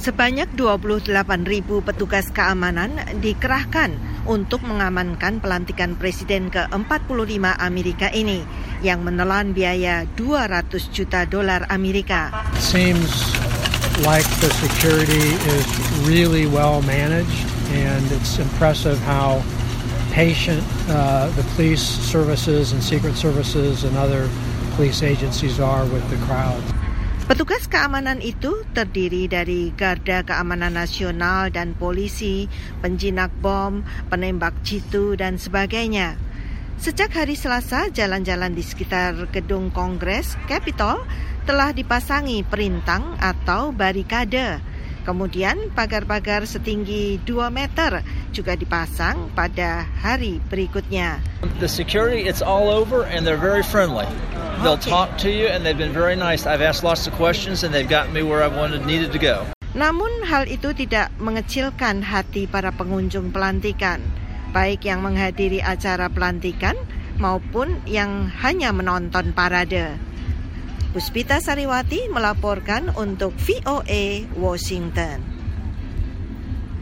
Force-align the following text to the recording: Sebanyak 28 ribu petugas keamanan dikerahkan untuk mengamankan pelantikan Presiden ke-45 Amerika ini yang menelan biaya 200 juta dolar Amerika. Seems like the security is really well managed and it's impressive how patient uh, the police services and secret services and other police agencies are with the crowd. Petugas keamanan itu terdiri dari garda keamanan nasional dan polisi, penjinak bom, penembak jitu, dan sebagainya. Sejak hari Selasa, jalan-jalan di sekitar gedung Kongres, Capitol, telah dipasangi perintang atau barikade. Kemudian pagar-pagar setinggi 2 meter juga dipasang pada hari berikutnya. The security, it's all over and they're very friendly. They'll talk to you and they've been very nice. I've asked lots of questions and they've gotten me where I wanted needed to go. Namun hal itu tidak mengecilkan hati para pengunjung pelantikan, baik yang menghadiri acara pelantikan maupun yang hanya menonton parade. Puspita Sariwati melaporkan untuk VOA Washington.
Sebanyak 0.00 0.56
28 0.56 1.12
ribu 1.44 1.84
petugas 1.84 2.32
keamanan 2.32 3.20
dikerahkan 3.20 4.00
untuk 4.24 4.64
mengamankan 4.64 5.44
pelantikan 5.44 5.92
Presiden 5.92 6.48
ke-45 6.48 7.44
Amerika 7.60 8.08
ini 8.08 8.40
yang 8.80 9.04
menelan 9.04 9.52
biaya 9.52 10.08
200 10.16 10.72
juta 10.88 11.28
dolar 11.28 11.68
Amerika. 11.68 12.32
Seems 12.56 13.12
like 14.00 14.24
the 14.40 14.48
security 14.64 15.36
is 15.52 15.68
really 16.08 16.48
well 16.48 16.80
managed 16.88 17.44
and 17.68 18.00
it's 18.16 18.40
impressive 18.40 18.96
how 19.04 19.44
patient 20.16 20.64
uh, 20.88 21.28
the 21.36 21.44
police 21.52 21.84
services 21.84 22.72
and 22.72 22.80
secret 22.80 23.20
services 23.20 23.84
and 23.84 24.00
other 24.00 24.32
police 24.80 25.04
agencies 25.04 25.60
are 25.60 25.84
with 25.92 26.08
the 26.08 26.16
crowd. 26.24 26.64
Petugas 27.30 27.70
keamanan 27.70 28.18
itu 28.18 28.66
terdiri 28.74 29.30
dari 29.30 29.70
garda 29.78 30.26
keamanan 30.26 30.74
nasional 30.74 31.46
dan 31.54 31.78
polisi, 31.78 32.50
penjinak 32.82 33.30
bom, 33.38 33.86
penembak 34.10 34.50
jitu, 34.66 35.14
dan 35.14 35.38
sebagainya. 35.38 36.18
Sejak 36.82 37.14
hari 37.14 37.38
Selasa, 37.38 37.86
jalan-jalan 37.94 38.50
di 38.50 38.66
sekitar 38.66 39.30
gedung 39.30 39.70
Kongres, 39.70 40.34
Capitol, 40.50 41.06
telah 41.46 41.70
dipasangi 41.70 42.42
perintang 42.42 43.14
atau 43.22 43.70
barikade. 43.70 44.58
Kemudian 45.06 45.70
pagar-pagar 45.70 46.50
setinggi 46.50 47.22
2 47.22 47.46
meter 47.54 48.02
juga 48.34 48.58
dipasang 48.58 49.30
pada 49.38 49.86
hari 50.02 50.42
berikutnya. 50.50 51.22
The 51.62 51.70
security, 51.70 52.26
it's 52.26 52.42
all 52.42 52.66
over 52.66 53.06
and 53.06 53.22
they're 53.22 53.38
very 53.38 53.62
friendly. 53.62 54.10
They'll 54.60 54.76
talk 54.76 55.16
to 55.24 55.32
you 55.32 55.48
and 55.48 55.64
they've 55.64 55.76
been 55.76 55.96
very 55.96 56.12
nice. 56.12 56.44
I've 56.44 56.60
asked 56.60 56.84
lots 56.84 57.08
of 57.08 57.16
questions 57.16 57.64
and 57.64 57.72
they've 57.72 57.88
gotten 57.88 58.12
me 58.12 58.20
where 58.20 58.44
I 58.44 58.52
wanted 58.52 58.84
needed 58.84 59.08
to 59.16 59.20
go. 59.20 59.48
Namun 59.72 60.28
hal 60.28 60.44
itu 60.52 60.76
tidak 60.76 61.08
mengecilkan 61.16 62.04
hati 62.04 62.44
para 62.44 62.68
pengunjung 62.68 63.32
pelantikan, 63.32 64.04
baik 64.52 64.84
yang 64.84 65.00
menghadiri 65.00 65.64
acara 65.64 66.12
pelantikan 66.12 66.76
maupun 67.16 67.80
yang 67.88 68.28
hanya 68.44 68.68
menonton 68.76 69.32
parade. 69.32 69.96
Puspita 70.92 71.40
Sariwati 71.40 72.12
melaporkan 72.12 72.92
untuk 73.00 73.32
VOA 73.40 74.28
Washington. 74.36 75.39